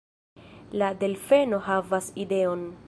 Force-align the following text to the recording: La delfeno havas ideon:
La 0.79 0.89
delfeno 1.03 1.61
havas 1.67 2.11
ideon: 2.27 2.69